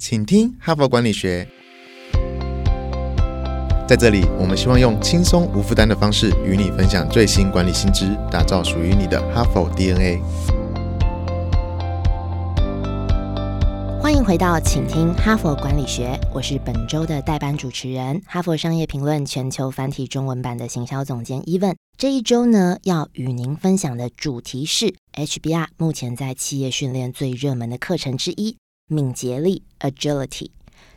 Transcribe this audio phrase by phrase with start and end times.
[0.00, 1.46] 请听哈佛管理学。
[3.86, 10.22] 在这里，我们希望用轻松无负担的方式与你分享最新管理新知，打造属于你的哈佛 DNA。
[14.00, 21.74] 欢迎回到《请听哈佛管理学》，我是本周的代班主持人，哈佛商业评论全球繁体中文版的行销总监 Evan。
[21.98, 28.56] 这一周呢，要与您分享的主题是 HBR 目前在企业训练最热门的课程之一——
[28.90, 30.50] 敏捷力 （Agility）。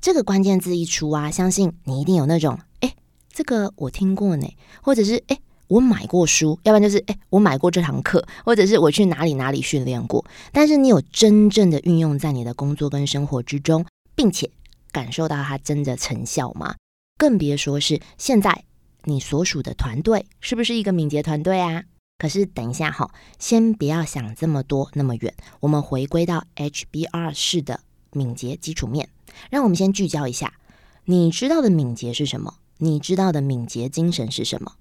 [0.00, 2.94] 这个关键字一出啊，相信你一定有那种“哎，
[3.32, 4.46] 这个我听过呢”，
[4.82, 5.38] 或者是“哎”。
[5.66, 10.22] 我买过书，要不然就是哎，我买过这堂课，或者是我去哪里哪里训练过。
[10.52, 14.50] 但是你有真正的运用在你的工作跟生活之中，并且
[14.92, 16.74] 感受到它真的成效吗？
[17.16, 18.64] 更别说是现在
[19.04, 21.84] 你所属的团队是不是一个敏捷团队啊？
[22.16, 27.80] 可是等一下哈，先不要想这么多那么远，我们回归到 HBR 式的
[28.12, 29.08] 敏捷基础面，
[29.50, 30.54] 让我们先聚焦一下，
[31.04, 32.54] 你知道的敏捷是什么？
[32.78, 34.72] 你知道的敏捷精神是什么？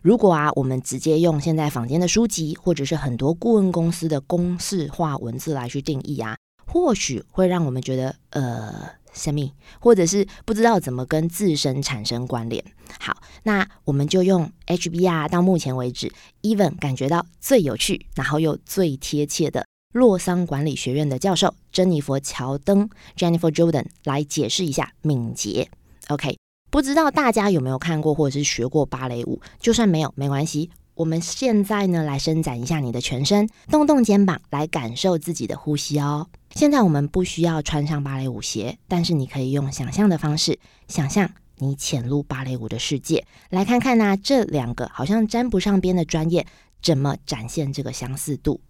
[0.00, 8.72] 如果啊，我们直接用现在坊间的书籍，或者是很多顾问公司的公式化文字来去定义啊，或许会让我们觉得呃
[9.16, 12.64] 神秘，或者是不知道怎么跟自身产生关联。
[13.00, 25.68] 好，那我们就用 HBR 到目前为止，even 感觉到最有趣，然后又最贴切的洛桑管理学院的教授珍妮佛乔登 （Jennifer Jordan） 来解释一下敏捷。
[26.08, 26.36] OK。
[26.68, 29.40] 不知道大家有没有看过或者是学过芭蕾舞？
[29.58, 30.68] 就算没有，没关系。
[30.96, 36.26] 我们现在呢，来伸展一下你的全身，动动肩膀，来感受自己的呼吸哦。
[36.54, 40.58] 现在我们不需要穿上芭蕾舞鞋，但是你可以用想象的方式，
[40.88, 46.46] 想象你潜入芭蕾舞的世界，来看看呢，这两个好像沾不上边的专业，
[46.82, 48.62] 怎么展现这个相似度？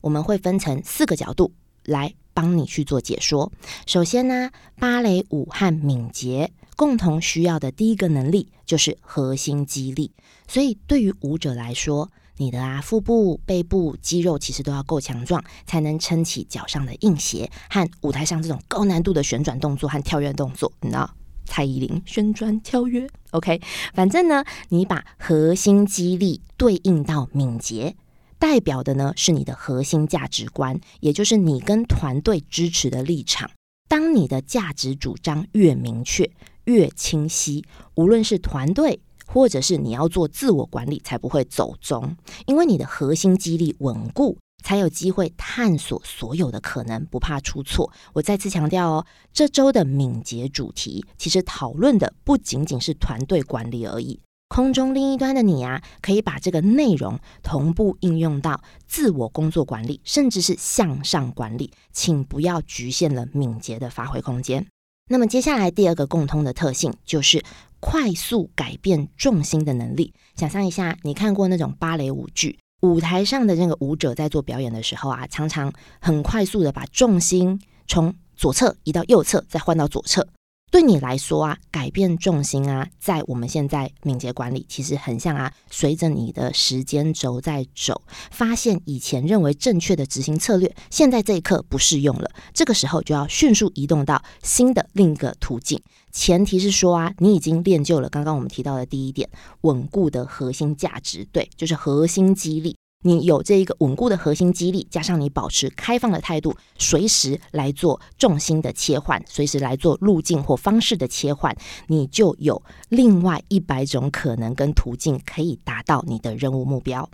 [0.00, 1.52] 我们会分成四个角度
[1.84, 3.52] 来帮你去做解说。
[3.86, 6.50] 首先呢，芭蕾舞和敏捷。
[6.74, 10.10] 共同需要的第一个能力就是核心肌力，
[10.52, 20.70] 所以对于舞者来说，你的啊腹部、背部肌肉其实都要够强壮，才能撑起脚上的硬鞋和舞台上这种高难度的旋转动作和跳跃动作。
[20.82, 21.10] 你知道，
[21.46, 23.62] 蔡依林旋转跳跃，OK，
[23.94, 27.96] 反正呢，你把核心肌力对应到敏捷，
[28.38, 33.50] 代表的呢是你的核心价值观，也就是你跟团队支持的立场。
[33.88, 36.30] 当你的价值主张越明确。
[36.66, 37.64] 越清晰，
[37.96, 39.00] 无论是团队
[39.32, 42.14] 或者是你要做自我管理，才不会走中。
[42.44, 47.90] 因为你的核心激励稳固，才有机会探索所有的可能，不怕出错。
[48.12, 54.20] 我再次强调哦，这周的敏捷主题其实讨论的不仅仅是团队管理而已。
[54.48, 64.66] 空中另一端的你啊，可以把这个内容同步应用到自我工作管理，甚至是向上管理，请不要局限了敏捷的发挥空间。
[65.12, 67.44] 那么接下来第二个共通的特性就是
[67.80, 70.14] 快速改变重心的能力。
[70.36, 75.70] 想象一下，你看过那种芭蕾舞剧，舞台上的那个舞者在做表演的时候啊，常常
[76.00, 80.26] 很快速的把重心从左侧移到右侧，再换到左侧。
[80.72, 88.00] 对你来说啊，改变重心啊，在我们现在敏捷管理其实很像啊，随着你的时间轴在走，
[88.30, 95.78] 发现以前认为正确的执行策略，现在这一刻不适用了，这个时候就要迅速移动到新的另一个途径。
[96.10, 99.28] 前提是说啊，你已经练就了刚刚我们提到的第一点，
[99.60, 102.74] 稳固的核心价值，对，就是核心激励。
[103.02, 111.56] 你有这一个稳固的核心激励，加上你保持开放的态度，随时来做重心的切换，随时来做路径或方式的切换，
[111.88, 117.08] 你就有另外一百种可能跟途径可以达到你的任务目标。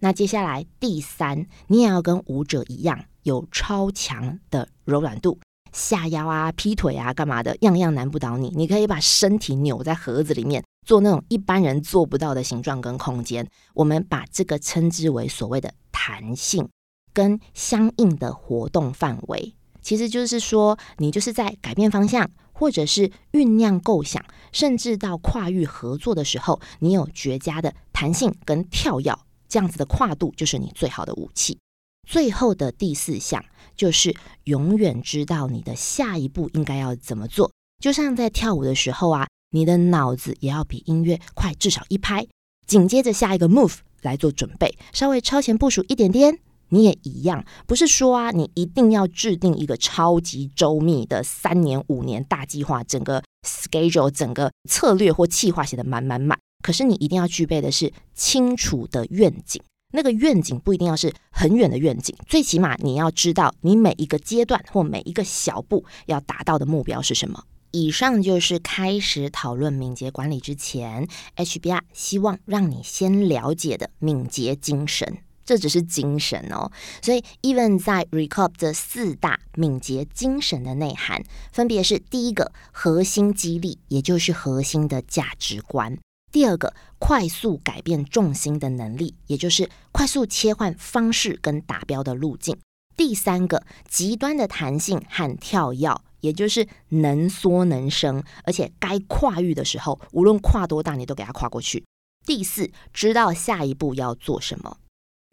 [0.00, 5.38] 那接下来第三，你也要跟舞者一样，有超强的柔软度。
[5.74, 8.48] 下腰啊、劈腿啊、干嘛的，样样难不倒你。
[8.54, 13.46] 你可以把身体扭在盒子里面，做那种一般人做不到的形状跟空间。
[13.74, 16.68] 我们把这个称之为所谓的弹性
[17.12, 19.52] 跟相应的活动范围。
[19.82, 29.18] 其实就是说，你就是在改变方向，或者是酝酿构想，甚至到跨域合作的时候，你有绝佳的弹性跟跳跃，
[29.48, 31.58] 这样子的跨度就是你最好的武器。
[32.06, 33.44] 最后的第四项
[33.76, 34.14] 就是
[34.44, 37.50] 永远知道你的下一步应该要怎么做，
[37.82, 42.26] 就像在跳舞的时候啊，你的脑子也要比音乐快至少一拍，
[42.66, 59.62] 紧接着下一个 move 来做准备，稍微超前部署一点点，你也一样，不是说啊，你一定要制定一个超级周密的三年五年大计划，整个 schedule 整个策略或计划写的满满满，可是你一定要具备的是清楚的愿景。
[59.96, 67.44] 那个愿景不一定要是很远的愿景，最起码你要知道你每一个阶段或每一个小步要达到的目标是什么。
[67.70, 71.06] 以上就是开始讨论敏捷管理之前
[71.36, 75.18] ，HBR 希望让你先了解的敏捷精神。
[75.44, 85.98] 这只是精神哦，所以 Even 在 Recap 这四大敏捷精神的内涵，分别是第一个核心激励，也就是核心的价值观；
[86.34, 92.56] 第二个快速改变重心的能力，也就是快速切换方式跟达标的路径；
[92.96, 95.96] 第三个极端的弹性和跳跃。
[96.22, 101.84] 也就是能缩能升，而且该跨域的时候，无论跨多大，你都给它跨过去。
[102.26, 104.78] 第四，知道下一步要做什么。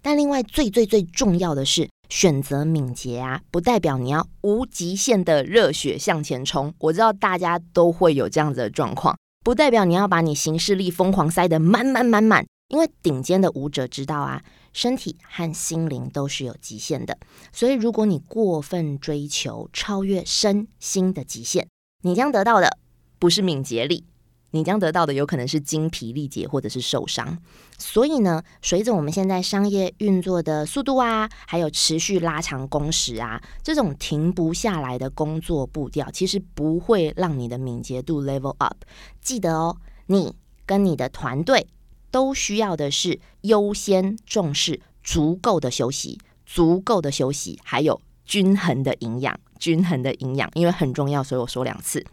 [0.04, 6.74] 但另外最最最重要的是，选择敏捷啊，不代表你要无极限的热血向前冲。
[6.78, 12.46] 我知道大家都会有这样子的状况，不代表你要把你行事力疯狂塞得满满满满。
[12.70, 14.42] 因为顶尖的舞者知道啊，
[14.72, 17.18] 身体和心灵都是有极限的，
[17.52, 21.68] 所以如果你过分追求超越身心的极限，
[22.04, 22.78] 你将得到的
[23.20, 24.06] 不是敏捷力，
[24.52, 27.38] 你将得到的有可能是精疲力竭或者是受伤。
[27.78, 38.78] 所以呢，随着我们现在商业运作的速度啊，还有持续拉长工时啊，这种停不下来的工作步调，其实不会让你的敏捷度 level up。
[39.20, 41.68] 记得哦，你跟你的团队。
[42.14, 52.04] 都需要的是优先重视足够的休息，足够的休息，还有均衡的营养，均衡的营养，因为很重要，所以我说两次。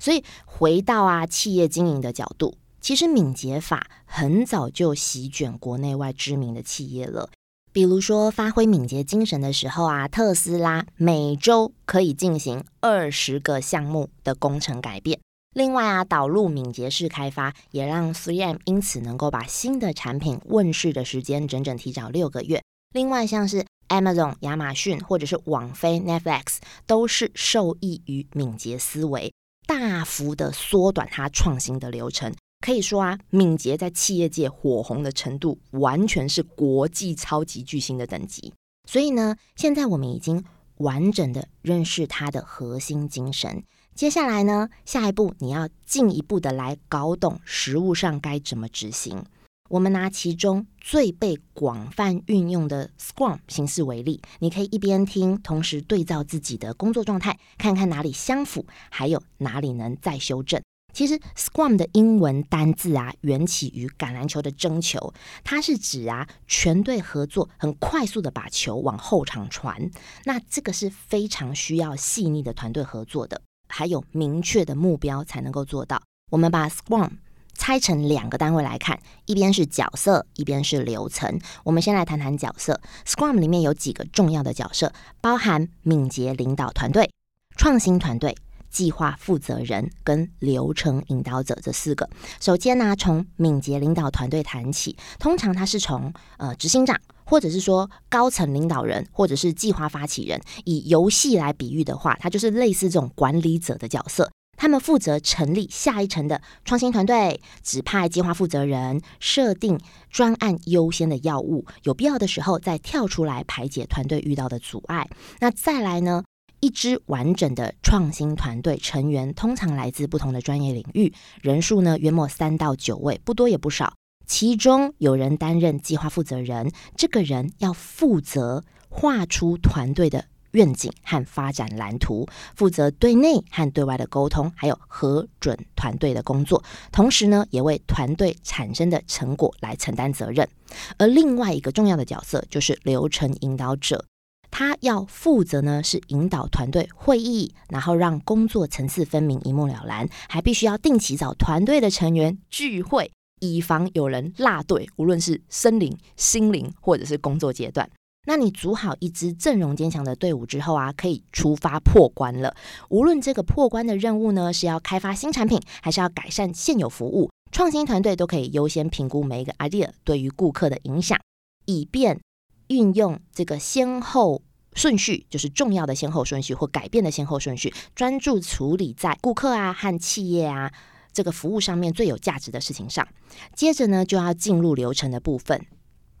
[0.00, 7.30] 所以回到啊企业经营的角度，其实敏捷法很早就席卷国内外知名的企业了。
[7.72, 15.20] 比如说发挥敏捷精神的时候啊，特斯拉每周可以进行二十个项目的工程改变。
[15.54, 22.62] 另外啊，导入敏捷式开发，也让 3M 因此能够把新的产品问世的时间整整提早六个月。
[22.94, 29.32] 另外，像是 Amazon 亚马逊或者是网飞 Netflix，都是受益于敏捷思维，
[29.66, 32.34] 大幅的缩短它创新的流程。
[32.64, 38.52] 可以说啊，敏捷在企业界火红的程度，完全是国际超级巨星的等级。
[38.88, 40.42] 所以呢，现在我们已经
[40.78, 43.62] 完整的认识它的核心精神。
[43.94, 49.24] 接下来呢，下一步你要进一步的来搞懂实务上该怎么执行。
[49.68, 60.60] 我们拿其中最被广泛运用的 Scrum 形式为例，你可以一边听，同时对照自己的工作状态，看看哪里相符，还有哪里能再修正。
[60.92, 65.12] 其实 Scrum 的英文单字啊，缘起于橄榄球的争球，
[65.44, 69.90] 它是指啊全队合作，很快速的把球往后场传。
[70.24, 73.42] 那这个是非常需要细腻的团队合作的。
[73.68, 76.00] 还有明确的目标才能够做到。
[76.30, 77.10] 我们把 Scrum
[77.56, 81.40] 拆成两个单位来看，一边是角色，一边是流程。
[81.64, 82.80] 我们先来谈谈角色。
[83.06, 87.10] Scrum 里面有几个重要的角色，包含敏捷领导团队、
[87.56, 88.36] 创新团队、
[88.70, 92.08] 计划负责人跟流程引导者这四个。
[92.40, 97.00] 首先呢，从敏捷领导团队谈起，通常它是从呃执行长。
[97.28, 104.30] 或者是说高层领导人，或者是计划发起人，以游戏来比喻的话，他就是类似这种管理者的角色。
[104.56, 109.78] 他们负责成立下一层的创新团队，指派计划负责人，设定
[110.10, 115.08] 专案优先的药物，有必要的时候再跳出来排解团队遇到的阻碍。
[115.40, 116.24] 那再来呢，
[116.60, 123.92] 一支完整的创新团队成员通常来自不同的专业领域，人数呢约莫三到九位，不多也不少。
[124.26, 130.24] 其中有人担任计划负责人，这个人要负责画出团队的
[130.56, 136.64] 愿景和发展蓝图，负责对内和对外的沟通，还有核准团队的工作。
[136.90, 140.48] 同时呢，也为团队产生的成果来承担责任。
[140.96, 144.06] 而另外一个重要的角色就是流程引导者，
[144.50, 153.12] 他要负责呢是引导团队会议，然后让工作层次分明、一目了然，还必须要定期找团队的成员聚会。
[153.40, 157.86] 以防有人落队，无论是生灵、心灵或者是工作阶段，
[158.26, 162.54] 那你组好一支阵容坚强的队伍之后啊，可以出发破关了。
[162.90, 171.18] 无论这个破关的任务呢，是要开发新产品，还是要改善现有服务，创新团队都可以优先评估每一个 idea 对于顾客的影响，
[171.64, 172.20] 以便
[172.66, 174.42] 运用这个先后
[174.74, 180.72] 顺序，就是重要的先后顺序或改变的先后顺序，专注处理在顾客啊和企业啊。
[181.12, 183.08] 这个服务上面最有价值的事情上，
[183.54, 185.64] 接着呢就要进入流程的部分。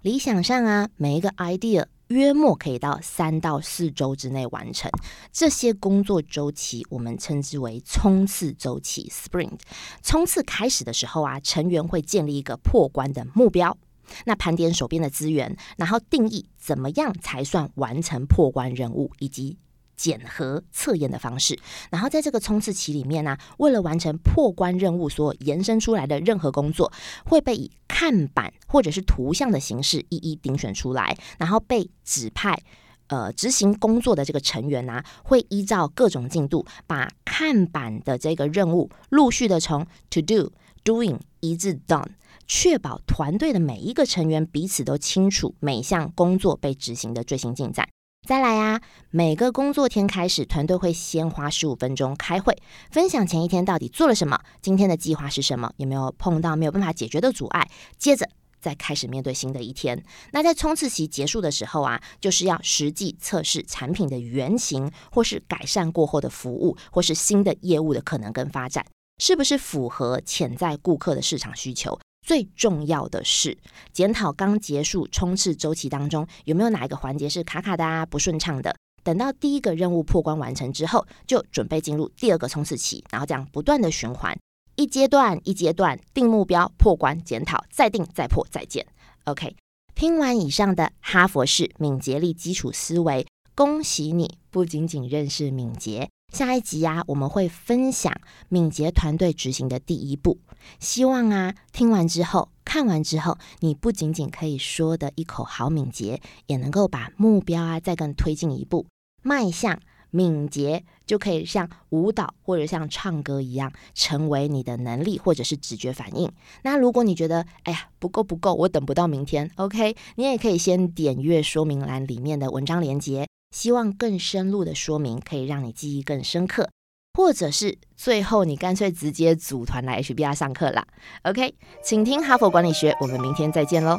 [0.00, 4.90] 理想上啊，每一个 idea 约莫可以到三到四周之内完成。
[5.32, 9.58] 这些工作周期我们称之为冲刺周期 （sprint）。
[10.02, 13.76] 冲刺开始的时候啊，成员会建立一个破关的目标。
[14.24, 19.58] 那盘点手边的资源，然后定义怎么样才算完成破关任务，以及
[19.96, 21.58] 检核测验的方式。
[21.90, 26.92] 然后在这个冲刺期里面呢，为了完成破关任务所延伸出来的任何工作，
[27.24, 32.62] 会被以看板或者是图像的形式一一遴选出来，然后被指派。
[33.08, 40.52] 呃，执行工作的这个成员呢，会依照各种进度，把看板的这个任务陆续的从 to do
[40.84, 42.08] doing 一致 done，
[42.48, 47.88] 确保团队的每一个成员彼此都清楚每项工作被执行的最新进展。
[48.26, 48.80] 再来呀，
[49.10, 52.58] 每个工作天开始，团队会先花十五分钟开会，
[52.90, 58.28] 分享前一天到底做了什么，今天的计划是什么，有没有碰到没有办法解决的阻碍，接着。
[58.58, 60.02] 再开始面对新的一天。
[60.32, 68.84] 那在冲刺期结束的时候啊，就是要实际测试产品的原型，或是改善过后的服务，或是新的业务的可能跟发展，
[69.18, 71.96] 是不是符合潜在顾客的市场需求？
[72.26, 73.56] 最重要的是，
[73.92, 78.74] 检讨刚结束冲刺周期当中有没有哪一个环节是卡卡的啊，不顺畅的。
[79.04, 84.36] 等到第一个任务破关完成之后，就准备进入第二个冲刺期，然后这样不断的循环。
[84.74, 88.84] 一阶段一阶段定目标，破关检讨，再定再破再见。
[89.26, 89.54] OK，
[89.94, 96.10] 听完以上的哈佛式敏捷力基础思维，恭喜你不仅仅认识敏捷。
[96.36, 98.12] 下一集啊，我们会分享
[98.50, 100.38] 敏捷团队执行的第一步。
[100.78, 108.84] 希望啊，听完之后，看完之后，你不仅仅可以说的一口好敏捷，也能够把目标啊再更推进一步，
[109.22, 109.80] 迈向。
[110.10, 116.30] 敏捷就可以像舞蹈或者像唱歌一样，成为你的能力或者是直觉反应。
[116.62, 123.26] 那如果你觉得哎呀不够不够，我等不到明天，OK，你也可以先点阅说明栏里面的文章连接，
[123.56, 126.68] 希望更深入的说明可以让你记忆更深刻，
[127.14, 130.86] 或者是最后你干脆直接组团来 HBR 上课啦。
[131.22, 133.98] OK，请听哈佛管理学，我们明天再见喽。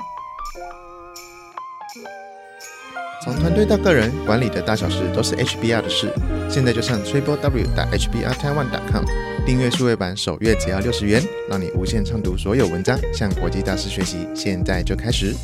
[3.24, 6.14] 从团队到个人，管理的大小事都是 HBR 的事。
[6.48, 9.04] 现在就上 triple w 打 hbr taiwan com
[9.44, 14.28] 订阅数位版，首月只要六十元，让你无限畅读所有文章，向国际大师学习。
[14.36, 15.36] 现在就开始。